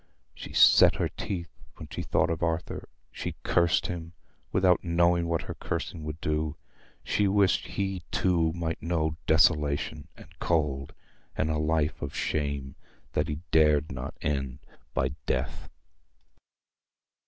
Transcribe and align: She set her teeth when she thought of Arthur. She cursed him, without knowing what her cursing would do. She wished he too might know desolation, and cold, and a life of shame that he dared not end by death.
She 0.33 0.51
set 0.51 0.95
her 0.95 1.09
teeth 1.09 1.51
when 1.75 1.87
she 1.91 2.01
thought 2.01 2.31
of 2.31 2.41
Arthur. 2.41 2.89
She 3.11 3.35
cursed 3.43 3.85
him, 3.85 4.13
without 4.51 4.83
knowing 4.83 5.27
what 5.27 5.43
her 5.43 5.53
cursing 5.53 6.03
would 6.05 6.19
do. 6.19 6.55
She 7.03 7.27
wished 7.27 7.67
he 7.67 8.01
too 8.09 8.51
might 8.53 8.81
know 8.81 9.15
desolation, 9.27 10.07
and 10.17 10.39
cold, 10.39 10.93
and 11.37 11.51
a 11.51 11.59
life 11.59 12.01
of 12.01 12.15
shame 12.15 12.73
that 13.13 13.27
he 13.27 13.41
dared 13.51 13.91
not 13.91 14.15
end 14.23 14.57
by 14.95 15.09
death. 15.27 15.69